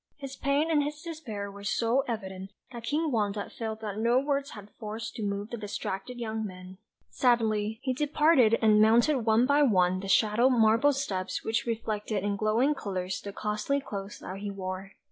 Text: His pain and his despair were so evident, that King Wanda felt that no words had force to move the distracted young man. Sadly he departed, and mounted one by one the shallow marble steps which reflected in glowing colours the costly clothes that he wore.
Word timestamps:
His 0.17 0.35
pain 0.35 0.71
and 0.71 0.81
his 0.83 0.99
despair 1.03 1.51
were 1.51 1.63
so 1.63 1.99
evident, 2.07 2.49
that 2.71 2.85
King 2.85 3.11
Wanda 3.11 3.51
felt 3.51 3.81
that 3.81 3.99
no 3.99 4.17
words 4.17 4.49
had 4.49 4.71
force 4.79 5.11
to 5.11 5.21
move 5.21 5.51
the 5.51 5.57
distracted 5.57 6.17
young 6.17 6.43
man. 6.43 6.79
Sadly 7.11 7.79
he 7.83 7.93
departed, 7.93 8.57
and 8.63 8.81
mounted 8.81 9.19
one 9.27 9.45
by 9.45 9.61
one 9.61 9.99
the 9.99 10.07
shallow 10.07 10.49
marble 10.49 10.91
steps 10.93 11.43
which 11.43 11.67
reflected 11.67 12.23
in 12.23 12.35
glowing 12.35 12.73
colours 12.73 13.21
the 13.21 13.31
costly 13.31 13.79
clothes 13.79 14.17
that 14.17 14.39
he 14.39 14.49
wore. 14.49 14.93